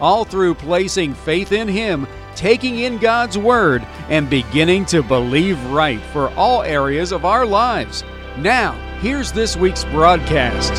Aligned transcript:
all 0.00 0.24
through 0.24 0.54
placing 0.54 1.14
faith 1.14 1.52
in 1.52 1.68
Him, 1.68 2.06
taking 2.34 2.78
in 2.78 2.98
God's 2.98 3.38
Word, 3.38 3.86
and 4.08 4.28
beginning 4.28 4.86
to 4.86 5.02
believe 5.02 5.62
right 5.66 6.00
for 6.12 6.30
all 6.30 6.62
areas 6.62 7.12
of 7.12 7.24
our 7.24 7.46
lives. 7.46 8.04
Now, 8.38 8.72
here's 9.00 9.32
this 9.32 9.56
week's 9.56 9.84
broadcast. 9.84 10.72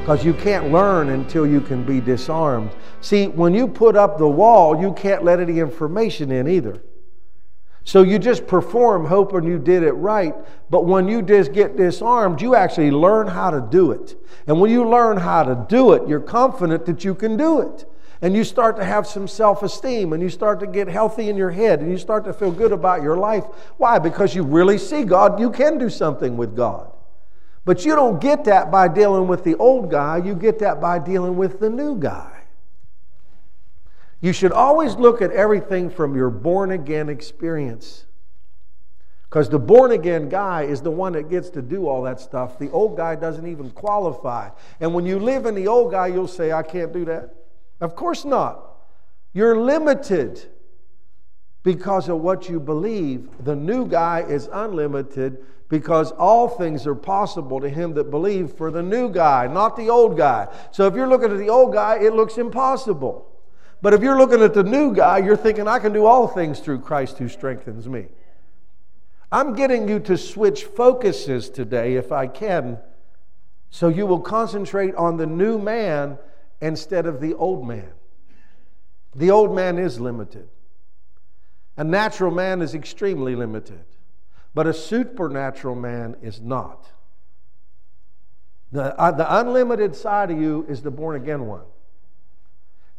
Because 0.00 0.24
you 0.24 0.34
can't 0.34 0.72
learn 0.72 1.10
until 1.10 1.46
you 1.46 1.60
can 1.60 1.84
be 1.84 2.00
disarmed. 2.00 2.70
See, 3.00 3.28
when 3.28 3.54
you 3.54 3.68
put 3.68 3.96
up 3.96 4.18
the 4.18 4.28
wall, 4.28 4.80
you 4.80 4.92
can't 4.94 5.24
let 5.24 5.40
any 5.40 5.60
information 5.60 6.32
in 6.32 6.48
either. 6.48 6.82
So 7.84 8.02
you 8.02 8.18
just 8.18 8.46
perform 8.46 9.06
hoping 9.06 9.44
you 9.44 9.58
did 9.58 9.82
it 9.82 9.92
right, 9.92 10.34
but 10.68 10.84
when 10.84 11.08
you 11.08 11.22
just 11.22 11.52
get 11.52 11.76
disarmed, 11.76 12.40
you 12.40 12.54
actually 12.54 12.90
learn 12.90 13.26
how 13.26 13.50
to 13.50 13.66
do 13.70 13.92
it. 13.92 14.16
And 14.46 14.60
when 14.60 14.70
you 14.70 14.88
learn 14.88 15.16
how 15.16 15.42
to 15.42 15.66
do 15.68 15.92
it, 15.92 16.06
you're 16.08 16.20
confident 16.20 16.86
that 16.86 17.04
you 17.04 17.14
can 17.14 17.36
do 17.36 17.60
it. 17.60 17.86
And 18.22 18.36
you 18.36 18.44
start 18.44 18.76
to 18.76 18.84
have 18.84 19.06
some 19.06 19.26
self 19.26 19.62
esteem 19.62 20.12
and 20.12 20.22
you 20.22 20.28
start 20.28 20.60
to 20.60 20.66
get 20.66 20.88
healthy 20.88 21.30
in 21.30 21.36
your 21.36 21.50
head 21.50 21.80
and 21.80 21.90
you 21.90 21.96
start 21.96 22.24
to 22.26 22.34
feel 22.34 22.52
good 22.52 22.70
about 22.70 23.02
your 23.02 23.16
life. 23.16 23.44
Why? 23.78 23.98
Because 23.98 24.34
you 24.34 24.42
really 24.42 24.76
see 24.76 25.04
God. 25.04 25.40
You 25.40 25.50
can 25.50 25.78
do 25.78 25.88
something 25.88 26.36
with 26.36 26.54
God. 26.54 26.92
But 27.64 27.84
you 27.84 27.94
don't 27.94 28.20
get 28.20 28.44
that 28.44 28.70
by 28.70 28.88
dealing 28.88 29.26
with 29.26 29.42
the 29.44 29.56
old 29.56 29.90
guy, 29.90 30.18
you 30.18 30.34
get 30.34 30.58
that 30.58 30.80
by 30.80 30.98
dealing 30.98 31.36
with 31.36 31.60
the 31.60 31.70
new 31.70 31.98
guy. 31.98 32.39
You 34.20 34.32
should 34.32 34.52
always 34.52 34.96
look 34.96 35.22
at 35.22 35.30
everything 35.30 35.88
from 35.88 36.14
your 36.14 36.30
born 36.30 36.70
again 36.72 37.08
experience. 37.08 38.06
Because 39.24 39.48
the 39.48 39.58
born 39.58 39.92
again 39.92 40.28
guy 40.28 40.62
is 40.62 40.82
the 40.82 40.90
one 40.90 41.12
that 41.12 41.30
gets 41.30 41.50
to 41.50 41.62
do 41.62 41.86
all 41.86 42.02
that 42.02 42.20
stuff. 42.20 42.58
The 42.58 42.70
old 42.70 42.96
guy 42.96 43.14
doesn't 43.14 43.46
even 43.46 43.70
qualify. 43.70 44.50
And 44.80 44.92
when 44.92 45.06
you 45.06 45.18
live 45.18 45.46
in 45.46 45.54
the 45.54 45.68
old 45.68 45.92
guy, 45.92 46.08
you'll 46.08 46.26
say, 46.26 46.52
I 46.52 46.64
can't 46.64 46.92
do 46.92 47.04
that. 47.04 47.34
Of 47.80 47.94
course 47.94 48.24
not. 48.24 48.66
You're 49.32 49.56
limited 49.56 50.50
because 51.62 52.08
of 52.08 52.20
what 52.20 52.48
you 52.48 52.58
believe. 52.58 53.28
The 53.44 53.54
new 53.54 53.86
guy 53.86 54.20
is 54.28 54.48
unlimited 54.52 55.38
because 55.68 56.10
all 56.10 56.48
things 56.48 56.84
are 56.86 56.96
possible 56.96 57.60
to 57.60 57.68
him 57.68 57.94
that 57.94 58.10
believe 58.10 58.54
for 58.54 58.72
the 58.72 58.82
new 58.82 59.08
guy, 59.08 59.46
not 59.46 59.76
the 59.76 59.88
old 59.88 60.16
guy. 60.16 60.48
So 60.72 60.88
if 60.88 60.94
you're 60.94 61.08
looking 61.08 61.30
at 61.30 61.38
the 61.38 61.48
old 61.48 61.72
guy, 61.72 61.98
it 62.00 62.12
looks 62.14 62.36
impossible. 62.36 63.29
But 63.82 63.94
if 63.94 64.02
you're 64.02 64.18
looking 64.18 64.42
at 64.42 64.54
the 64.54 64.62
new 64.62 64.94
guy, 64.94 65.18
you're 65.18 65.36
thinking, 65.36 65.66
I 65.66 65.78
can 65.78 65.92
do 65.92 66.04
all 66.04 66.28
things 66.28 66.60
through 66.60 66.80
Christ 66.80 67.18
who 67.18 67.28
strengthens 67.28 67.88
me. 67.88 68.06
I'm 69.32 69.54
getting 69.54 69.88
you 69.88 70.00
to 70.00 70.18
switch 70.18 70.64
focuses 70.64 71.48
today, 71.48 71.94
if 71.94 72.12
I 72.12 72.26
can, 72.26 72.78
so 73.70 73.88
you 73.88 74.06
will 74.06 74.20
concentrate 74.20 74.94
on 74.96 75.16
the 75.16 75.26
new 75.26 75.58
man 75.58 76.18
instead 76.60 77.06
of 77.06 77.20
the 77.20 77.34
old 77.34 77.66
man. 77.66 77.92
The 79.14 79.30
old 79.30 79.54
man 79.54 79.78
is 79.78 80.00
limited. 80.00 80.48
A 81.76 81.84
natural 81.84 82.30
man 82.30 82.60
is 82.60 82.74
extremely 82.74 83.34
limited, 83.34 83.84
but 84.52 84.66
a 84.66 84.74
supernatural 84.74 85.76
man 85.76 86.16
is 86.20 86.40
not. 86.40 86.90
The, 88.72 88.98
uh, 89.00 89.12
the 89.12 89.38
unlimited 89.38 89.96
side 89.96 90.30
of 90.30 90.40
you 90.40 90.66
is 90.68 90.82
the 90.82 90.90
born 90.90 91.16
again 91.16 91.46
one. 91.46 91.64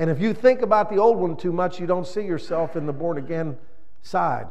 And 0.01 0.09
if 0.09 0.19
you 0.19 0.34
think 0.34 0.63
about 0.63 0.89
the 0.89 0.97
old 0.97 1.19
one 1.19 1.38
too 1.38 1.51
much, 1.51 1.79
you 1.79 1.85
don't 1.85 2.07
see 2.07 2.23
yourself 2.23 2.75
in 2.75 2.88
the 2.88 2.91
born 2.91 3.19
again 3.19 3.56
side. 4.01 4.47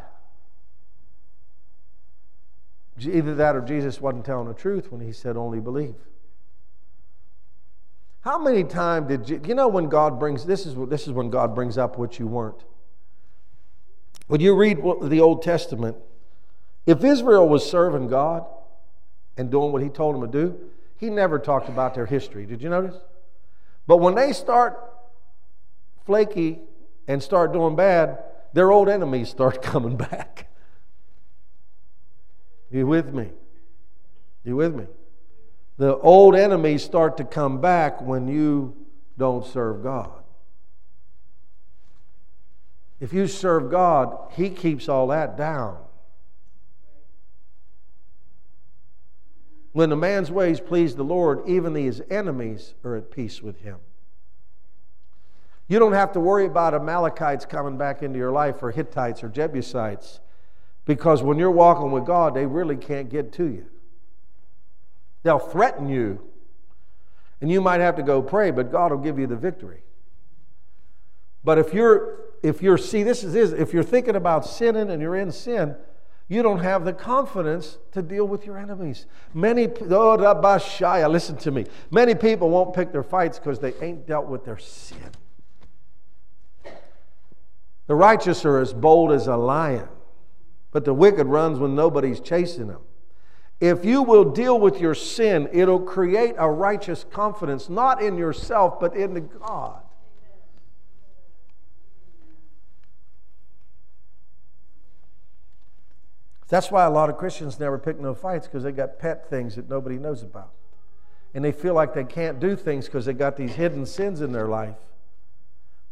Either 2.96 3.34
that 3.34 3.56
or 3.56 3.60
Jesus 3.60 4.00
wasn't 4.00 4.24
telling 4.24 4.46
the 4.46 4.54
truth 4.54 4.92
when 4.92 5.00
he 5.00 5.10
said 5.10 5.36
only 5.36 5.58
believe. 5.58 5.96
How 8.20 8.38
many 8.38 8.62
times 8.62 9.08
did 9.08 9.28
you, 9.28 9.42
you 9.44 9.56
know 9.56 9.66
when 9.66 9.88
God 9.88 10.20
brings 10.20 10.46
this 10.46 10.66
is 10.66 10.76
this 10.88 11.08
is 11.08 11.12
when 11.12 11.30
God 11.30 11.52
brings 11.52 11.76
up 11.76 11.98
what 11.98 12.20
you 12.20 12.28
weren't. 12.28 12.62
When 14.28 14.40
you 14.40 14.54
read 14.54 14.76
the 15.02 15.20
Old 15.20 15.42
Testament, 15.42 15.96
if 16.86 17.02
Israel 17.02 17.48
was 17.48 17.68
serving 17.68 18.06
God 18.06 18.46
and 19.36 19.50
doing 19.50 19.72
what 19.72 19.82
he 19.82 19.88
told 19.88 20.14
them 20.14 20.30
to 20.30 20.38
do, 20.46 20.60
he 20.96 21.10
never 21.10 21.40
talked 21.40 21.68
about 21.68 21.96
their 21.96 22.06
history. 22.06 22.46
Did 22.46 22.62
you 22.62 22.68
notice? 22.68 22.94
But 23.88 23.96
when 23.96 24.14
they 24.14 24.32
start 24.32 24.89
flaky 26.04 26.60
and 27.06 27.22
start 27.22 27.52
doing 27.52 27.76
bad, 27.76 28.18
their 28.52 28.70
old 28.70 28.88
enemies 28.88 29.28
start 29.28 29.62
coming 29.62 29.96
back. 29.96 30.48
You 32.70 32.86
with 32.86 33.12
me? 33.12 33.30
You 34.44 34.56
with 34.56 34.74
me? 34.74 34.86
The 35.76 35.96
old 35.96 36.36
enemies 36.36 36.84
start 36.84 37.16
to 37.16 37.24
come 37.24 37.60
back 37.60 38.00
when 38.00 38.28
you 38.28 38.76
don't 39.18 39.44
serve 39.44 39.82
God. 39.82 40.22
If 43.00 43.12
you 43.12 43.26
serve 43.26 43.70
God, 43.70 44.30
He 44.32 44.50
keeps 44.50 44.88
all 44.88 45.08
that 45.08 45.36
down. 45.36 45.78
When 49.72 49.92
a 49.92 49.96
man's 49.96 50.30
ways 50.30 50.60
please 50.60 50.96
the 50.96 51.04
Lord, 51.04 51.48
even 51.48 51.74
his 51.74 52.02
enemies 52.10 52.74
are 52.84 52.96
at 52.96 53.10
peace 53.10 53.40
with 53.40 53.60
him. 53.60 53.78
You 55.70 55.78
don't 55.78 55.92
have 55.92 56.10
to 56.14 56.20
worry 56.20 56.46
about 56.46 56.74
Amalekites 56.74 57.46
coming 57.46 57.78
back 57.78 58.02
into 58.02 58.18
your 58.18 58.32
life 58.32 58.60
or 58.60 58.72
Hittites 58.72 59.22
or 59.22 59.28
Jebusites 59.28 60.18
because 60.84 61.22
when 61.22 61.38
you're 61.38 61.48
walking 61.52 61.92
with 61.92 62.04
God, 62.04 62.34
they 62.34 62.44
really 62.44 62.76
can't 62.76 63.08
get 63.08 63.32
to 63.34 63.44
you. 63.44 63.66
They'll 65.22 65.38
threaten 65.38 65.88
you, 65.88 66.28
and 67.40 67.48
you 67.48 67.60
might 67.60 67.80
have 67.80 67.94
to 67.96 68.02
go 68.02 68.20
pray, 68.20 68.50
but 68.50 68.72
God 68.72 68.90
will 68.90 68.98
give 68.98 69.16
you 69.16 69.28
the 69.28 69.36
victory. 69.36 69.84
But 71.44 71.56
if 71.56 71.72
you're 71.72 72.18
if 72.42 72.62
you're 72.62 72.76
see 72.76 73.04
this 73.04 73.22
is 73.22 73.52
if 73.52 73.72
you're 73.72 73.84
thinking 73.84 74.16
about 74.16 74.44
sinning 74.44 74.90
and 74.90 75.00
you're 75.00 75.14
in 75.14 75.30
sin, 75.30 75.76
you 76.26 76.42
don't 76.42 76.64
have 76.64 76.84
the 76.84 76.92
confidence 76.92 77.78
to 77.92 78.02
deal 78.02 78.26
with 78.26 78.44
your 78.44 78.58
enemies. 78.58 79.06
Many 79.34 79.68
oh, 79.88 81.06
listen 81.08 81.36
to 81.36 81.52
me. 81.52 81.66
Many 81.92 82.16
people 82.16 82.50
won't 82.50 82.74
pick 82.74 82.90
their 82.90 83.04
fights 83.04 83.38
because 83.38 83.60
they 83.60 83.74
ain't 83.80 84.04
dealt 84.08 84.26
with 84.26 84.44
their 84.44 84.58
sin. 84.58 85.12
The 87.90 87.96
righteous 87.96 88.44
are 88.44 88.60
as 88.60 88.72
bold 88.72 89.10
as 89.10 89.26
a 89.26 89.36
lion, 89.36 89.88
but 90.70 90.84
the 90.84 90.94
wicked 90.94 91.26
runs 91.26 91.58
when 91.58 91.74
nobody's 91.74 92.20
chasing 92.20 92.68
them. 92.68 92.82
If 93.58 93.84
you 93.84 94.04
will 94.04 94.30
deal 94.30 94.60
with 94.60 94.80
your 94.80 94.94
sin, 94.94 95.48
it'll 95.52 95.80
create 95.80 96.36
a 96.38 96.48
righteous 96.48 97.04
confidence, 97.10 97.68
not 97.68 98.00
in 98.00 98.16
yourself, 98.16 98.78
but 98.78 98.94
in 98.94 99.28
God. 99.40 99.82
That's 106.46 106.70
why 106.70 106.84
a 106.84 106.90
lot 106.90 107.10
of 107.10 107.18
Christians 107.18 107.58
never 107.58 107.76
pick 107.76 107.98
no 107.98 108.14
fights 108.14 108.46
because 108.46 108.62
they 108.62 108.70
got 108.70 109.00
pet 109.00 109.28
things 109.28 109.56
that 109.56 109.68
nobody 109.68 109.98
knows 109.98 110.22
about. 110.22 110.52
And 111.34 111.44
they 111.44 111.50
feel 111.50 111.74
like 111.74 111.92
they 111.92 112.04
can't 112.04 112.38
do 112.38 112.54
things 112.54 112.84
because 112.84 113.06
they 113.06 113.14
got 113.14 113.36
these 113.36 113.54
hidden 113.54 113.84
sins 113.84 114.20
in 114.20 114.30
their 114.30 114.46
life. 114.46 114.76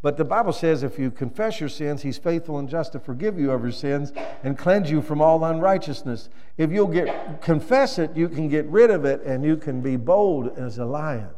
But 0.00 0.16
the 0.16 0.24
Bible 0.24 0.52
says 0.52 0.82
if 0.82 0.98
you 0.98 1.10
confess 1.10 1.58
your 1.58 1.68
sins, 1.68 2.02
He's 2.02 2.18
faithful 2.18 2.58
and 2.58 2.68
just 2.68 2.92
to 2.92 3.00
forgive 3.00 3.38
you 3.38 3.50
of 3.50 3.62
your 3.62 3.72
sins 3.72 4.12
and 4.44 4.56
cleanse 4.56 4.90
you 4.90 5.02
from 5.02 5.20
all 5.20 5.44
unrighteousness. 5.44 6.28
If 6.56 6.70
you'll 6.70 6.86
get 6.86 7.42
confess 7.42 7.98
it, 7.98 8.16
you 8.16 8.28
can 8.28 8.48
get 8.48 8.66
rid 8.66 8.90
of 8.90 9.04
it 9.04 9.22
and 9.22 9.44
you 9.44 9.56
can 9.56 9.80
be 9.80 9.96
bold 9.96 10.56
as 10.56 10.78
a 10.78 10.84
lion. 10.84 11.30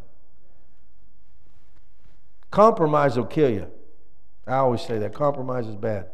Compromise 2.50 3.16
will 3.16 3.26
kill 3.26 3.50
you. 3.50 3.70
I 4.46 4.56
always 4.56 4.82
say 4.82 4.98
that 4.98 5.14
compromise 5.14 5.66
is 5.66 5.76
bad. 5.76 6.06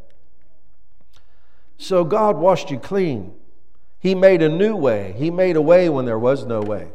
So 1.79 2.05
God 2.05 2.37
washed 2.37 2.71
you 2.71 2.79
clean. 2.79 3.33
He 3.99 4.15
made 4.15 4.43
a 4.43 4.49
new 4.49 4.77
way. 4.77 5.15
He 5.17 5.31
made 5.31 5.57
a 5.57 5.63
way 5.63 5.89
when 5.89 6.05
there 6.05 6.19
was 6.19 6.45
no 6.45 6.61
way. 6.61 6.91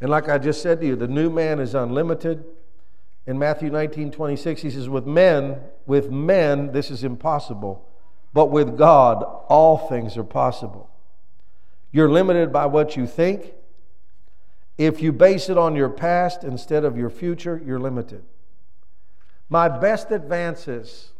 And 0.00 0.10
like 0.10 0.28
I 0.28 0.38
just 0.38 0.60
said 0.60 0.80
to 0.80 0.86
you, 0.86 0.96
the 0.96 1.08
new 1.08 1.30
man 1.30 1.60
is 1.60 1.74
unlimited 1.74 2.44
in 3.26 3.38
Matthew 3.38 3.70
19 3.70 4.12
26, 4.12 4.62
he 4.62 4.70
says, 4.70 4.88
With 4.88 5.06
men, 5.06 5.60
with 5.86 6.10
men, 6.10 6.72
this 6.72 6.90
is 6.90 7.02
impossible, 7.02 7.88
but 8.32 8.46
with 8.46 8.76
God, 8.78 9.22
all 9.48 9.88
things 9.88 10.16
are 10.16 10.24
possible. 10.24 10.90
You're 11.90 12.10
limited 12.10 12.52
by 12.52 12.66
what 12.66 12.96
you 12.96 13.06
think, 13.06 13.54
If 14.78 15.00
you 15.00 15.12
base 15.12 15.48
it 15.48 15.56
on 15.56 15.74
your 15.74 15.88
past 15.88 16.44
instead 16.44 16.84
of 16.84 16.96
your 16.96 17.10
future, 17.10 17.60
you're 17.64 17.80
limited. 17.80 18.22
My 19.48 19.68
best 19.68 20.10
advances. 20.10 21.12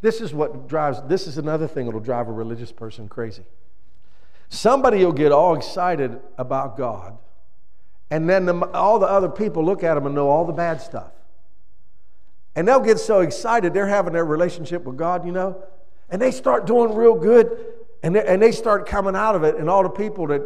This 0.00 0.20
is 0.20 0.34
what 0.34 0.68
drives, 0.68 1.00
this 1.08 1.26
is 1.26 1.38
another 1.38 1.66
thing 1.66 1.86
that'll 1.86 2.00
drive 2.00 2.28
a 2.28 2.32
religious 2.32 2.70
person 2.70 3.08
crazy. 3.08 3.44
Somebody 4.48 5.04
will 5.04 5.12
get 5.12 5.32
all 5.32 5.56
excited 5.56 6.20
about 6.36 6.76
God, 6.76 7.18
and 8.10 8.28
then 8.28 8.46
the, 8.46 8.54
all 8.72 8.98
the 8.98 9.06
other 9.06 9.28
people 9.28 9.64
look 9.64 9.84
at 9.84 9.94
them 9.94 10.06
and 10.06 10.14
know 10.14 10.28
all 10.28 10.44
the 10.44 10.52
bad 10.52 10.80
stuff. 10.80 11.12
And 12.54 12.66
they'll 12.66 12.80
get 12.80 12.98
so 12.98 13.20
excited, 13.20 13.72
they're 13.74 13.86
having 13.86 14.12
their 14.12 14.24
relationship 14.24 14.84
with 14.84 14.96
God, 14.96 15.24
you 15.24 15.32
know, 15.32 15.62
and 16.10 16.20
they 16.20 16.30
start 16.30 16.66
doing 16.66 16.94
real 16.94 17.14
good, 17.14 17.66
and 18.02 18.16
they, 18.16 18.24
and 18.24 18.40
they 18.40 18.52
start 18.52 18.86
coming 18.86 19.14
out 19.14 19.34
of 19.34 19.44
it, 19.44 19.56
and 19.56 19.68
all 19.68 19.82
the 19.82 19.90
people 19.90 20.26
that 20.28 20.42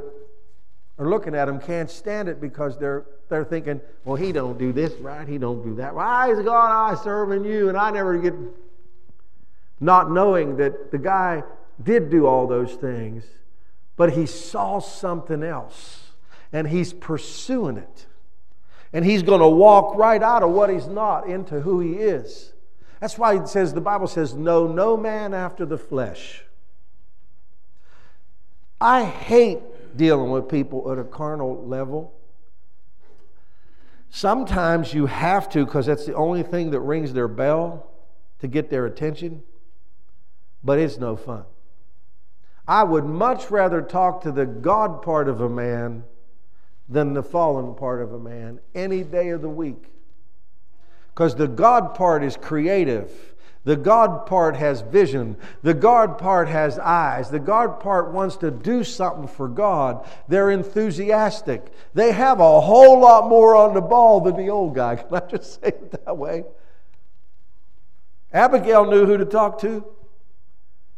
are 0.98 1.08
looking 1.08 1.34
at 1.34 1.46
them 1.46 1.60
can't 1.60 1.90
stand 1.90 2.28
it 2.28 2.40
because 2.40 2.78
they're, 2.78 3.06
they're 3.28 3.44
thinking, 3.44 3.80
well, 4.04 4.16
he 4.16 4.32
don't 4.32 4.58
do 4.58 4.72
this 4.72 4.92
right, 4.94 5.26
he 5.26 5.38
don't 5.38 5.62
do 5.62 5.76
that. 5.76 5.94
Why 5.94 6.30
is 6.30 6.40
God 6.40 6.92
I 6.92 6.94
serving 7.02 7.44
you? 7.44 7.68
And 7.68 7.78
I 7.78 7.90
never 7.90 8.18
get 8.18 8.34
not 9.80 10.10
knowing 10.10 10.56
that 10.58 10.90
the 10.90 10.98
guy 10.98 11.42
did 11.82 12.10
do 12.10 12.26
all 12.26 12.46
those 12.46 12.74
things, 12.74 13.24
but 13.96 14.12
he 14.12 14.26
saw 14.26 14.78
something 14.78 15.42
else 15.42 16.01
and 16.52 16.68
he's 16.68 16.92
pursuing 16.92 17.76
it. 17.76 18.06
And 18.92 19.04
he's 19.04 19.22
going 19.22 19.40
to 19.40 19.48
walk 19.48 19.96
right 19.96 20.22
out 20.22 20.42
of 20.42 20.50
what 20.50 20.68
he's 20.68 20.86
not 20.86 21.26
into 21.26 21.60
who 21.60 21.80
he 21.80 21.94
is. 21.94 22.52
That's 23.00 23.16
why 23.16 23.36
it 23.36 23.48
says, 23.48 23.72
the 23.72 23.80
Bible 23.80 24.06
says, 24.06 24.34
know 24.34 24.66
no 24.66 24.96
man 24.96 25.32
after 25.34 25.64
the 25.64 25.78
flesh. 25.78 26.44
I 28.80 29.04
hate 29.04 29.60
dealing 29.96 30.30
with 30.30 30.48
people 30.48 30.90
at 30.92 30.98
a 30.98 31.04
carnal 31.04 31.66
level. 31.66 32.12
Sometimes 34.10 34.92
you 34.92 35.06
have 35.06 35.48
to 35.50 35.64
because 35.64 35.86
that's 35.86 36.04
the 36.04 36.14
only 36.14 36.42
thing 36.42 36.70
that 36.72 36.80
rings 36.80 37.12
their 37.14 37.28
bell 37.28 37.90
to 38.40 38.48
get 38.48 38.68
their 38.68 38.84
attention, 38.84 39.42
but 40.62 40.78
it's 40.78 40.98
no 40.98 41.16
fun. 41.16 41.44
I 42.68 42.82
would 42.82 43.04
much 43.04 43.50
rather 43.50 43.80
talk 43.80 44.22
to 44.22 44.32
the 44.32 44.44
God 44.44 45.00
part 45.00 45.28
of 45.28 45.40
a 45.40 45.48
man 45.48 46.04
than 46.92 47.14
the 47.14 47.22
fallen 47.22 47.74
part 47.74 48.02
of 48.02 48.12
a 48.12 48.18
man 48.18 48.60
any 48.74 49.02
day 49.02 49.30
of 49.30 49.42
the 49.42 49.48
week. 49.48 49.84
Because 51.14 51.34
the 51.34 51.48
God 51.48 51.94
part 51.94 52.24
is 52.24 52.36
creative 52.36 53.32
the 53.64 53.76
God 53.76 54.26
part 54.26 54.56
has 54.56 54.80
vision. 54.80 55.36
The 55.62 55.74
God 55.74 56.18
part 56.18 56.48
has 56.48 56.78
eyes. 56.80 57.30
The 57.30 57.38
God 57.38 57.78
part 57.78 58.10
wants 58.10 58.36
to 58.38 58.50
do 58.50 58.82
something 58.82 59.28
for 59.28 59.46
God. 59.46 60.08
They're 60.26 60.50
enthusiastic. 60.50 61.72
They 61.94 62.10
have 62.10 62.40
a 62.40 62.60
whole 62.60 62.98
lot 62.98 63.28
more 63.28 63.54
on 63.54 63.74
the 63.74 63.80
ball 63.80 64.20
than 64.20 64.36
the 64.36 64.50
old 64.50 64.74
guy. 64.74 64.96
Can 64.96 65.14
I 65.14 65.20
just 65.20 65.60
say 65.60 65.68
it 65.68 66.04
that 66.04 66.16
way? 66.16 66.44
Abigail 68.32 68.90
knew 68.90 69.06
who 69.06 69.16
to 69.16 69.26
talk 69.26 69.60
to. 69.60 69.84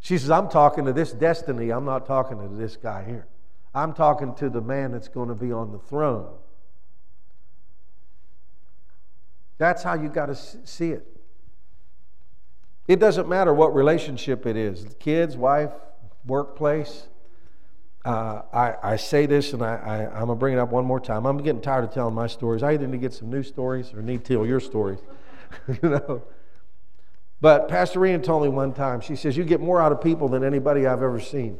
She 0.01 0.17
says, 0.17 0.31
I'm 0.31 0.49
talking 0.49 0.87
to 0.87 0.93
this 0.93 1.13
destiny. 1.13 1.71
I'm 1.71 1.85
not 1.85 2.07
talking 2.07 2.39
to 2.39 2.49
this 2.49 2.77
guy 2.77 3.05
here. 3.05 3.27
I'm 3.75 3.93
talking 3.93 4.35
to 4.37 4.49
the 4.49 4.61
man 4.61 4.93
that's 4.93 5.09
going 5.09 5.29
to 5.29 5.35
be 5.35 5.53
on 5.53 5.73
the 5.73 5.79
throne. 5.79 6.33
That's 9.59 9.83
how 9.83 9.95
you 9.95 10.09
got 10.09 10.27
to 10.27 10.35
see 10.35 10.91
it. 10.91 11.07
It 12.87 13.01
doesn't 13.01 13.29
matter 13.29 13.53
what 13.55 13.75
relationship 13.75 14.47
it 14.47 14.57
is 14.57 14.87
kids, 15.01 15.37
wife, 15.37 15.73
workplace. 16.27 17.09
Uh, 18.05 18.43
I, 18.53 18.75
I, 18.83 18.97
say 18.97 19.25
this 19.25 19.55
and 19.55 19.63
I, 19.63 20.11
am 20.13 20.27
going 20.27 20.29
to 20.29 20.35
bring 20.35 20.53
it 20.53 20.59
up 20.59 20.69
one 20.69 20.85
more 20.85 21.01
time. 21.01 21.25
I'm 21.25 21.39
getting 21.39 21.63
tired 21.63 21.85
of 21.85 21.95
telling 21.95 22.15
my 22.15 22.27
stories. 22.27 22.63
I 22.63 22.73
either 22.73 22.87
need 22.87 22.93
to 22.93 22.99
get 22.99 23.15
some 23.15 23.31
new 23.31 23.43
stories 23.43 23.95
or 23.95 24.03
need 24.03 24.27
to 24.27 24.35
tell 24.35 24.45
your 24.45 24.61
stories. 24.61 24.99
you 25.83 25.89
know? 25.89 26.23
But 27.41 27.69
Pastor 27.69 28.05
Ian 28.05 28.21
told 28.21 28.43
me 28.43 28.51
one 28.51 28.75
time, 28.75 29.01
she 29.01 29.17
says, 29.17 29.39
You 29.39 29.45
get 29.45 29.61
more 29.61 29.81
out 29.81 29.91
of 29.91 30.03
people 30.03 30.29
than 30.29 30.45
anybody 30.45 30.87
I've 30.87 31.03
ever 31.03 31.19
seen. 31.19 31.59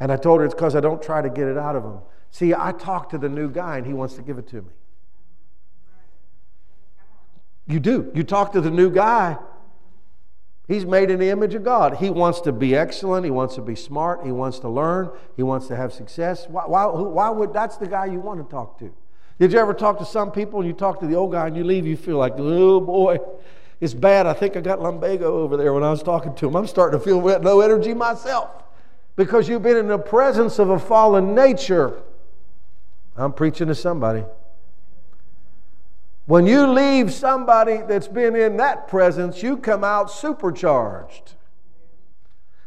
And 0.00 0.10
I 0.10 0.16
told 0.16 0.40
her 0.40 0.44
it's 0.44 0.54
because 0.54 0.74
I 0.74 0.80
don't 0.80 1.02
try 1.02 1.22
to 1.22 1.30
get 1.30 1.46
it 1.46 1.56
out 1.56 1.76
of 1.76 1.84
him. 1.84 1.98
See, 2.30 2.52
I 2.52 2.72
talk 2.72 3.10
to 3.10 3.18
the 3.18 3.28
new 3.28 3.48
guy 3.48 3.78
and 3.78 3.86
he 3.86 3.92
wants 3.92 4.14
to 4.14 4.22
give 4.22 4.38
it 4.38 4.48
to 4.48 4.56
me. 4.56 4.70
You 7.66 7.80
do. 7.80 8.10
You 8.14 8.24
talk 8.24 8.52
to 8.52 8.60
the 8.60 8.70
new 8.70 8.90
guy 8.90 9.38
He's 10.66 10.86
made 10.86 11.10
in 11.10 11.18
the 11.18 11.28
image 11.28 11.54
of 11.54 11.62
God. 11.62 11.96
He 11.96 12.08
wants 12.08 12.40
to 12.42 12.52
be 12.52 12.74
excellent. 12.74 13.24
He 13.24 13.30
wants 13.30 13.54
to 13.56 13.60
be 13.60 13.74
smart. 13.74 14.24
He 14.24 14.32
wants 14.32 14.60
to 14.60 14.68
learn. 14.68 15.10
He 15.36 15.42
wants 15.42 15.66
to 15.68 15.76
have 15.76 15.92
success. 15.92 16.46
Why, 16.48 16.64
why, 16.66 16.86
why 16.86 17.28
would 17.28 17.52
that's 17.52 17.76
the 17.76 17.86
guy 17.86 18.06
you 18.06 18.20
want 18.20 18.42
to 18.42 18.50
talk 18.50 18.78
to? 18.78 18.94
Did 19.38 19.52
you 19.52 19.58
ever 19.58 19.74
talk 19.74 19.98
to 19.98 20.06
some 20.06 20.30
people 20.30 20.60
and 20.60 20.68
you 20.68 20.72
talk 20.72 21.00
to 21.00 21.06
the 21.06 21.16
old 21.16 21.32
guy 21.32 21.48
and 21.48 21.56
you 21.56 21.64
leave, 21.64 21.86
you 21.86 21.96
feel 21.96 22.16
like, 22.16 22.34
oh 22.38 22.80
boy, 22.80 23.18
it's 23.80 23.92
bad. 23.92 24.26
I 24.26 24.32
think 24.32 24.56
I 24.56 24.60
got 24.60 24.80
lumbago 24.80 25.40
over 25.40 25.58
there 25.58 25.74
when 25.74 25.82
I 25.82 25.90
was 25.90 26.02
talking 26.02 26.34
to 26.36 26.48
him. 26.48 26.56
I'm 26.56 26.66
starting 26.66 26.98
to 26.98 27.04
feel 27.04 27.20
no 27.40 27.60
energy 27.60 27.92
myself 27.92 28.63
because 29.16 29.48
you've 29.48 29.62
been 29.62 29.76
in 29.76 29.88
the 29.88 29.98
presence 29.98 30.58
of 30.58 30.70
a 30.70 30.78
fallen 30.78 31.34
nature. 31.34 32.02
I'm 33.16 33.32
preaching 33.32 33.68
to 33.68 33.74
somebody. 33.74 34.24
When 36.26 36.46
you 36.46 36.66
leave 36.66 37.12
somebody 37.12 37.82
that's 37.86 38.08
been 38.08 38.34
in 38.34 38.56
that 38.56 38.88
presence, 38.88 39.42
you 39.42 39.58
come 39.58 39.84
out 39.84 40.10
supercharged. 40.10 41.34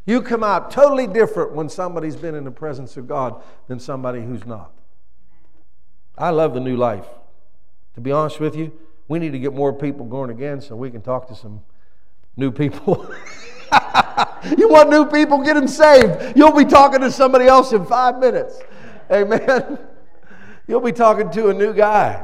You 0.05 0.21
come 0.21 0.43
out 0.43 0.71
totally 0.71 1.07
different 1.07 1.51
when 1.51 1.67
somebody's 1.67 2.15
been 2.15 2.35
in 2.35 2.45
the 2.45 2.51
presence 2.51 2.95
of 2.95 3.07
God 3.07 3.41
than 3.67 3.79
somebody 3.79 4.21
who's 4.21 4.45
not. 4.45 4.71
I 6.17 6.29
love 6.29 6.53
the 6.53 6.59
new 6.59 6.77
life. 6.77 7.05
To 7.95 8.01
be 8.01 8.11
honest 8.11 8.39
with 8.39 8.55
you, 8.55 8.71
we 9.07 9.19
need 9.19 9.31
to 9.31 9.39
get 9.39 9.53
more 9.53 9.73
people 9.73 10.05
going 10.05 10.29
again 10.29 10.61
so 10.61 10.75
we 10.75 10.91
can 10.91 11.01
talk 11.01 11.27
to 11.27 11.35
some 11.35 11.61
new 12.37 12.51
people. 12.51 13.11
you 14.57 14.69
want 14.69 14.89
new 14.89 15.05
people? 15.05 15.43
Get 15.43 15.55
them 15.55 15.67
saved. 15.67 16.37
You'll 16.37 16.55
be 16.55 16.65
talking 16.65 17.01
to 17.01 17.11
somebody 17.11 17.45
else 17.45 17.73
in 17.73 17.85
five 17.85 18.19
minutes. 18.19 18.59
Amen. 19.11 19.79
You'll 20.67 20.81
be 20.81 20.91
talking 20.91 21.31
to 21.31 21.49
a 21.49 21.53
new 21.53 21.73
guy. 21.73 22.23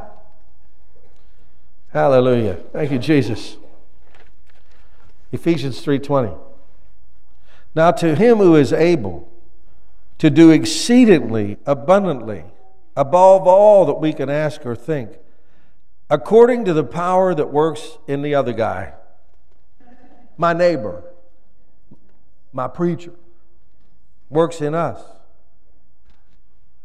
Hallelujah. 1.91 2.55
Thank 2.73 2.91
you, 2.91 2.99
Jesus. 2.99 3.57
Ephesians 5.31 5.83
3:20. 5.83 6.37
Now 7.75 7.91
to 7.91 8.15
him 8.15 8.37
who 8.37 8.55
is 8.55 8.73
able 8.73 9.31
to 10.19 10.29
do 10.29 10.51
exceedingly 10.51 11.57
abundantly 11.65 12.45
above 12.95 13.47
all 13.47 13.85
that 13.85 13.95
we 13.95 14.13
can 14.13 14.29
ask 14.29 14.65
or 14.65 14.75
think, 14.75 15.17
according 16.09 16.65
to 16.65 16.73
the 16.73 16.83
power 16.83 17.33
that 17.33 17.51
works 17.51 17.97
in 18.07 18.21
the 18.21 18.35
other 18.35 18.53
guy, 18.53 18.93
my 20.37 20.53
neighbor, 20.53 21.03
my 22.53 22.67
preacher, 22.67 23.13
works 24.29 24.61
in 24.61 24.73
us. 24.73 25.01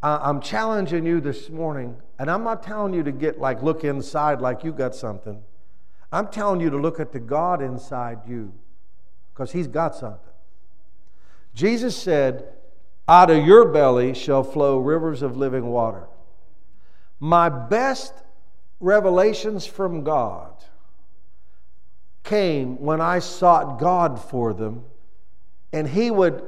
I'm 0.03 0.41
challenging 0.41 1.05
you 1.05 1.21
this 1.21 1.51
morning, 1.51 1.97
and 2.19 2.31
I'm 2.31 2.45
not 2.45 2.63
telling 2.63 2.95
you 2.95 3.03
to 3.03 3.13
get 3.13 3.41
like 3.41 3.63
look 3.63 3.85
inside 3.85 4.41
like 4.41 4.63
you 4.63 4.73
got 4.73 4.95
something. 4.95 5.43
I'm 6.13 6.29
telling 6.29 6.61
you 6.61 6.71
to 6.71 6.77
look 6.77 7.01
at 7.01 7.13
the 7.13 7.21
God 7.21 7.61
inside 7.61 8.21
you 8.27 8.53
because 9.33 9.53
He's 9.53 9.67
got 9.67 9.95
something. 9.95 10.33
Jesus 11.53 11.97
said, 11.97 12.45
Out 13.09 13.31
of 13.31 13.45
your 13.45 13.67
belly 13.67 14.15
shall 14.15 14.45
flow 14.45 14.79
rivers 14.79 15.23
of 15.23 15.37
living 15.37 15.67
water. 15.67 16.07
My 17.19 17.49
best 17.49 18.15
revelations 18.79 19.67
from 19.67 20.05
God 20.05 20.53
came 22.23 22.79
when 22.79 23.01
I 23.01 23.19
sought 23.19 23.81
God 23.81 24.21
for 24.21 24.55
them, 24.55 24.85
and 25.73 25.89
He 25.89 26.11
would 26.11 26.43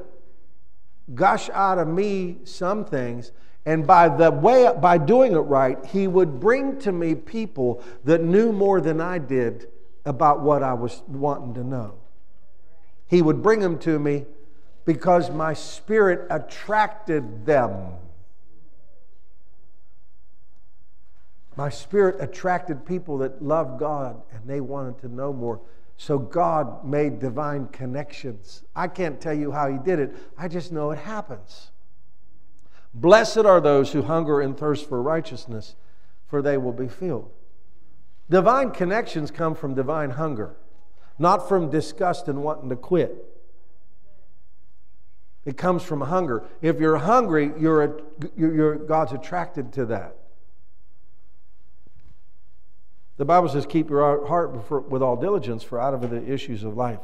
gush 1.15 1.50
out 1.50 1.79
of 1.79 1.89
me 1.89 2.39
some 2.45 2.85
things. 2.85 3.33
And 3.67 3.87
by 3.87 4.09
the 4.09 4.31
way, 4.31 4.73
by 4.81 4.99
doing 4.99 5.33
it 5.33 5.41
right, 5.41 5.85
he 5.85 6.09
would 6.09 6.41
bring 6.41 6.79
to 6.81 6.93
me 6.93 7.15
people 7.15 7.83
that 8.05 8.23
knew 8.23 8.53
more 8.53 8.81
than 8.81 9.00
I 9.00 9.19
did 9.19 9.69
about 10.07 10.41
what 10.41 10.62
I 10.62 10.73
was 10.73 11.03
wanting 11.07 11.55
to 11.55 11.65
know. 11.65 11.95
He 13.07 13.21
would 13.23 13.43
bring 13.43 13.61
them 13.61 13.79
to 13.81 13.99
me 13.99 14.25
because 14.87 15.31
my 15.31 15.53
spirit 15.53 16.27
attracted 16.31 17.45
them. 17.45 17.95
My 21.61 21.69
spirit 21.69 22.17
attracted 22.21 22.87
people 22.87 23.19
that 23.19 23.43
loved 23.43 23.79
God 23.79 24.23
and 24.33 24.49
they 24.49 24.62
wanted 24.62 24.99
to 25.00 25.09
know 25.09 25.31
more. 25.31 25.61
So 25.99 26.19
God 26.19 26.87
made 26.87 27.19
divine 27.21 27.67
connections. 27.67 28.64
I 28.75 28.88
can't 28.88 29.21
tell 29.21 29.35
you 29.35 29.52
how 29.52 29.71
He 29.71 29.76
did 29.76 29.99
it, 29.99 30.17
I 30.38 30.49
just 30.49 30.73
know 30.73 30.90
it 30.90 30.99
happens. 31.00 31.71
Blessed 32.95 33.45
are 33.45 33.61
those 33.61 33.93
who 33.93 34.00
hunger 34.00 34.40
and 34.40 34.57
thirst 34.57 34.88
for 34.88 35.02
righteousness, 35.02 35.76
for 36.26 36.40
they 36.40 36.57
will 36.57 36.73
be 36.73 36.88
filled. 36.88 37.31
Divine 38.31 38.71
connections 38.71 39.31
come 39.31 39.55
from 39.55 39.75
divine 39.75 40.12
hunger, 40.12 40.57
not 41.19 41.47
from 41.47 41.69
disgust 41.69 42.26
and 42.26 42.43
wanting 42.43 42.71
to 42.71 42.76
quit. 42.76 43.23
It 45.45 45.59
comes 45.59 45.83
from 45.83 46.00
hunger. 46.00 46.43
If 46.62 46.81
you're 46.81 46.97
hungry, 46.97 47.52
you're, 47.59 48.00
you're, 48.35 48.76
God's 48.76 49.12
attracted 49.12 49.75
to 49.75 49.85
that. 49.85 50.17
The 53.21 53.27
Bible 53.27 53.50
says, 53.50 53.67
keep 53.67 53.91
your 53.91 54.27
heart 54.27 54.71
with 54.89 55.03
all 55.03 55.15
diligence, 55.15 55.62
for 55.62 55.79
out 55.79 55.93
of 55.93 56.09
the 56.09 56.25
issues 56.27 56.65
of 56.65 56.79
life. 56.79 57.00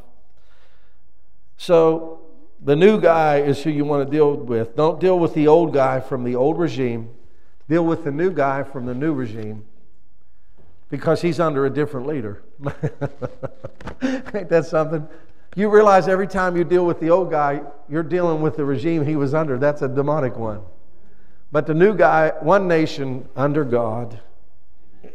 So, 1.58 2.22
the 2.64 2.74
new 2.74 2.98
guy 2.98 3.40
is 3.42 3.62
who 3.62 3.68
you 3.68 3.84
want 3.84 4.08
to 4.08 4.10
deal 4.10 4.34
with. 4.34 4.74
Don't 4.76 4.98
deal 4.98 5.18
with 5.18 5.34
the 5.34 5.46
old 5.46 5.74
guy 5.74 6.00
from 6.00 6.24
the 6.24 6.34
old 6.34 6.58
regime. 6.58 7.10
Deal 7.68 7.84
with 7.84 8.02
the 8.02 8.10
new 8.10 8.30
guy 8.30 8.62
from 8.62 8.86
the 8.86 8.94
new 8.94 9.12
regime 9.12 9.66
because 10.88 11.20
he's 11.20 11.38
under 11.38 11.66
a 11.66 11.70
different 11.70 12.06
leader. 12.06 12.42
Ain't 14.02 14.48
that 14.48 14.64
something? 14.64 15.06
You 15.54 15.68
realize 15.68 16.08
every 16.08 16.28
time 16.28 16.56
you 16.56 16.64
deal 16.64 16.86
with 16.86 16.98
the 16.98 17.10
old 17.10 17.30
guy, 17.30 17.60
you're 17.90 18.02
dealing 18.02 18.40
with 18.40 18.56
the 18.56 18.64
regime 18.64 19.04
he 19.04 19.16
was 19.16 19.34
under. 19.34 19.58
That's 19.58 19.82
a 19.82 19.88
demonic 19.88 20.38
one. 20.38 20.62
But 21.52 21.66
the 21.66 21.74
new 21.74 21.94
guy, 21.94 22.32
one 22.40 22.66
nation 22.66 23.28
under 23.36 23.64
God, 23.64 24.18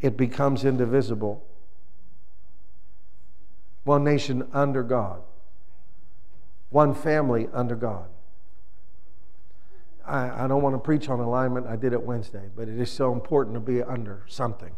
it 0.01 0.17
becomes 0.17 0.65
indivisible. 0.65 1.45
One 3.83 4.03
nation 4.03 4.47
under 4.53 4.83
God, 4.83 5.21
one 6.69 6.93
family 6.93 7.49
under 7.53 7.75
God. 7.75 8.07
I, 10.05 10.45
I 10.45 10.47
don't 10.47 10.61
want 10.61 10.75
to 10.75 10.79
preach 10.79 11.09
on 11.09 11.19
alignment. 11.19 11.67
I 11.67 11.75
did 11.75 11.93
it 11.93 12.01
Wednesday, 12.01 12.49
but 12.55 12.67
it 12.67 12.79
is 12.79 12.91
so 12.91 13.13
important 13.13 13.55
to 13.55 13.59
be 13.59 13.81
under 13.81 14.23
something. 14.27 14.73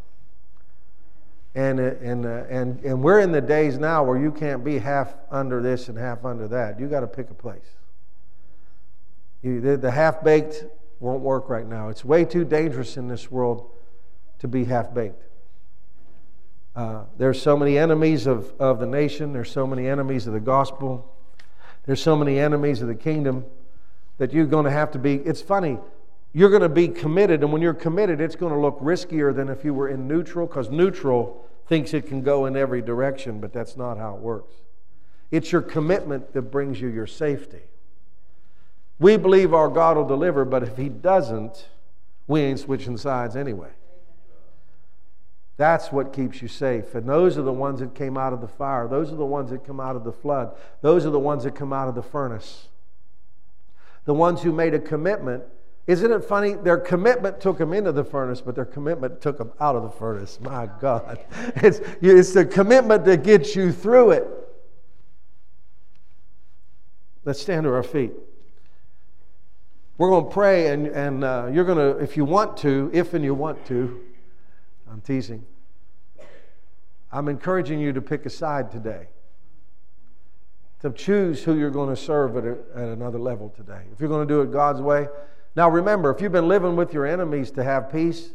And, 1.55 1.79
and, 1.79 2.25
uh, 2.25 2.45
and, 2.49 2.79
and 2.83 3.03
we're 3.03 3.19
in 3.19 3.31
the 3.31 3.41
days 3.41 3.77
now 3.77 4.03
where 4.03 4.17
you 4.17 4.31
can't 4.31 4.63
be 4.63 4.79
half 4.79 5.13
under 5.29 5.61
this 5.61 5.87
and 5.87 5.97
half 5.97 6.25
under 6.25 6.47
that. 6.47 6.79
You 6.79 6.87
got 6.87 7.01
to 7.01 7.07
pick 7.07 7.29
a 7.29 7.35
place. 7.35 7.75
You, 9.43 9.61
the, 9.61 9.77
the 9.77 9.91
half 9.91 10.23
baked 10.23 10.65
won't 10.99 11.21
work 11.21 11.49
right 11.49 11.67
now. 11.67 11.89
It's 11.89 12.03
way 12.03 12.25
too 12.25 12.43
dangerous 12.45 12.97
in 12.97 13.07
this 13.07 13.29
world 13.29 13.69
to 14.43 14.47
be 14.49 14.65
half 14.65 14.93
baked. 14.93 15.23
Uh, 16.75 17.05
there's 17.17 17.41
so 17.41 17.55
many 17.55 17.77
enemies 17.77 18.27
of, 18.27 18.53
of 18.59 18.77
the 18.77 18.85
nation, 18.85 19.31
there's 19.31 19.49
so 19.49 19.65
many 19.65 19.87
enemies 19.87 20.27
of 20.27 20.33
the 20.33 20.39
gospel, 20.41 21.15
there's 21.85 22.01
so 22.01 22.13
many 22.13 22.37
enemies 22.39 22.81
of 22.81 22.89
the 22.89 22.95
kingdom 22.95 23.45
that 24.17 24.33
you're 24.33 24.45
going 24.45 24.65
to 24.65 24.71
have 24.71 24.91
to 24.91 24.99
be. 24.99 25.15
It's 25.15 25.41
funny, 25.41 25.77
you're 26.33 26.49
going 26.49 26.61
to 26.61 26.67
be 26.67 26.89
committed, 26.89 27.41
and 27.41 27.53
when 27.53 27.61
you're 27.61 27.73
committed, 27.73 28.19
it's 28.19 28.35
going 28.35 28.51
to 28.51 28.59
look 28.59 28.77
riskier 28.81 29.33
than 29.33 29.47
if 29.47 29.63
you 29.63 29.73
were 29.73 29.87
in 29.87 30.09
neutral, 30.09 30.45
because 30.45 30.69
neutral 30.69 31.49
thinks 31.67 31.93
it 31.93 32.05
can 32.05 32.21
go 32.21 32.45
in 32.45 32.57
every 32.57 32.81
direction, 32.81 33.39
but 33.39 33.53
that's 33.53 33.77
not 33.77 33.97
how 33.97 34.15
it 34.15 34.19
works. 34.19 34.55
It's 35.31 35.53
your 35.53 35.61
commitment 35.61 36.33
that 36.33 36.41
brings 36.43 36.81
you 36.81 36.89
your 36.89 37.07
safety. 37.07 37.61
We 38.99 39.15
believe 39.15 39.53
our 39.53 39.69
God 39.69 39.95
will 39.95 40.07
deliver, 40.07 40.43
but 40.43 40.63
if 40.63 40.75
He 40.75 40.89
doesn't, 40.89 41.67
we 42.27 42.41
ain't 42.41 42.59
switching 42.59 42.97
sides 42.97 43.37
anyway. 43.37 43.69
That's 45.57 45.91
what 45.91 46.13
keeps 46.13 46.41
you 46.41 46.47
safe. 46.47 46.95
And 46.95 47.07
those 47.07 47.37
are 47.37 47.43
the 47.43 47.53
ones 47.53 47.79
that 47.79 47.93
came 47.93 48.17
out 48.17 48.33
of 48.33 48.41
the 48.41 48.47
fire. 48.47 48.87
Those 48.87 49.11
are 49.11 49.15
the 49.15 49.25
ones 49.25 49.51
that 49.51 49.65
come 49.65 49.79
out 49.79 49.95
of 49.95 50.03
the 50.03 50.11
flood. 50.11 50.55
Those 50.81 51.05
are 51.05 51.11
the 51.11 51.19
ones 51.19 51.43
that 51.43 51.55
come 51.55 51.71
out 51.71 51.87
of 51.87 51.95
the 51.95 52.01
furnace. 52.01 52.69
The 54.05 54.13
ones 54.13 54.41
who 54.41 54.51
made 54.51 54.73
a 54.73 54.79
commitment 54.79 55.43
isn't 55.85 56.11
it 56.11 56.23
funny? 56.23 56.53
Their 56.53 56.77
commitment 56.77 57.41
took 57.41 57.57
them 57.57 57.73
into 57.73 57.91
the 57.91 58.05
furnace, 58.05 58.39
but 58.39 58.55
their 58.55 58.65
commitment 58.65 59.19
took 59.19 59.37
them 59.37 59.51
out 59.59 59.75
of 59.75 59.83
the 59.83 59.89
furnace. 59.89 60.39
My 60.41 60.69
God. 60.79 61.19
It's, 61.57 61.79
it's 62.01 62.33
the 62.33 62.45
commitment 62.45 63.05
that 63.05 63.23
gets 63.23 63.55
you 63.55 63.71
through 63.71 64.11
it. 64.11 64.27
Let's 67.25 67.41
stand 67.41 67.65
to 67.65 67.73
our 67.73 67.83
feet. 67.83 68.13
We're 69.97 70.09
going 70.09 70.25
to 70.25 70.31
pray, 70.31 70.67
and, 70.67 70.87
and 70.87 71.23
uh, 71.23 71.49
you're 71.51 71.65
going 71.65 71.77
to, 71.77 72.01
if 72.01 72.17
you 72.17 72.25
want 72.25 72.57
to, 72.57 72.89
if 72.93 73.13
and 73.13 73.23
you 73.23 73.33
want 73.33 73.65
to, 73.67 74.01
I'm 74.93 75.01
teasing. 75.01 75.43
I'm 77.11 77.27
encouraging 77.27 77.79
you 77.79 77.93
to 77.93 78.01
pick 78.01 78.27
a 78.27 78.29
side 78.29 78.71
today, 78.71 79.07
to 80.81 80.91
choose 80.91 81.43
who 81.43 81.57
you're 81.57 81.71
going 81.71 81.89
to 81.89 81.99
serve 81.99 82.37
at, 82.37 82.43
a, 82.43 82.57
at 82.75 82.89
another 82.89 83.17
level 83.17 83.49
today. 83.49 83.81
If 83.91 83.99
you're 83.99 84.09
going 84.09 84.27
to 84.27 84.31
do 84.31 84.41
it 84.41 84.51
God's 84.51 84.81
way, 84.81 85.07
now 85.55 85.67
remember, 85.67 86.11
if 86.11 86.21
you've 86.21 86.31
been 86.31 86.47
living 86.47 86.75
with 86.75 86.93
your 86.93 87.07
enemies 87.07 87.49
to 87.51 87.63
have 87.63 87.91
peace, 87.91 88.33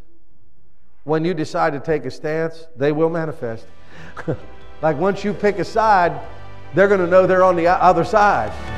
when 1.04 1.24
you 1.24 1.32
decide 1.32 1.74
to 1.74 1.80
take 1.80 2.04
a 2.04 2.10
stance, 2.10 2.66
they 2.76 2.90
will 2.90 3.10
manifest. 3.10 3.64
like 4.82 4.96
once 4.96 5.22
you 5.22 5.32
pick 5.32 5.60
a 5.60 5.64
side, 5.64 6.20
they're 6.74 6.88
going 6.88 7.00
to 7.00 7.06
know 7.06 7.24
they're 7.24 7.44
on 7.44 7.54
the 7.54 7.68
other 7.68 8.04
side. 8.04 8.77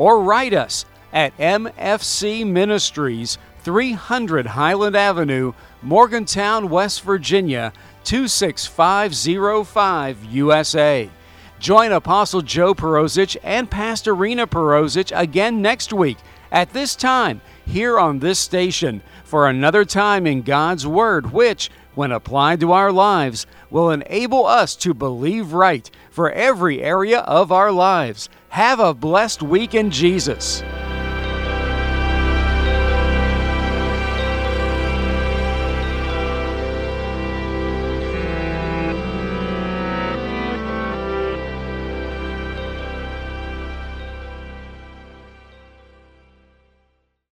or 0.00 0.20
write 0.22 0.54
us 0.54 0.86
at 1.12 1.36
MFC 1.36 2.46
Ministries, 2.46 3.36
300 3.64 4.46
Highland 4.46 4.96
Avenue, 4.96 5.52
Morgantown, 5.82 6.70
West 6.70 7.02
Virginia 7.02 7.74
26505 8.04 10.24
USA. 10.24 11.10
Join 11.58 11.92
Apostle 11.92 12.40
Joe 12.40 12.74
Perozich 12.74 13.36
and 13.44 13.70
Pastor 13.70 14.14
Rena 14.14 14.46
Perozich 14.46 15.12
again 15.14 15.60
next 15.60 15.92
week 15.92 16.16
at 16.50 16.72
this 16.72 16.96
time 16.96 17.42
here 17.66 17.98
on 17.98 18.20
this 18.20 18.38
station 18.38 19.02
for 19.30 19.48
another 19.48 19.84
time 19.84 20.26
in 20.26 20.42
God's 20.42 20.84
Word, 20.84 21.32
which, 21.32 21.70
when 21.94 22.10
applied 22.10 22.58
to 22.58 22.72
our 22.72 22.90
lives, 22.90 23.46
will 23.70 23.90
enable 23.90 24.44
us 24.44 24.74
to 24.74 24.92
believe 24.92 25.52
right 25.52 25.88
for 26.10 26.32
every 26.32 26.82
area 26.82 27.20
of 27.20 27.52
our 27.52 27.70
lives. 27.70 28.28
Have 28.48 28.80
a 28.80 28.92
blessed 28.92 29.40
week 29.40 29.72
in 29.72 29.92
Jesus. 29.92 30.64